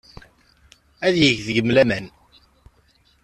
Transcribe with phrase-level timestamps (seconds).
[1.07, 2.05] Ad yeg deg-m laman.